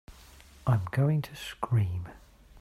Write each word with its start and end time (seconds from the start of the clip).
I'm 0.65 0.87
going 0.91 1.21
to 1.21 1.35
scream! 1.35 2.07